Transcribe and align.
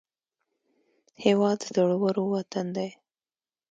هېواد 1.23 1.57
د 1.61 1.63
زړورو 1.75 2.23
وطن 2.35 2.65
دی 2.77 2.89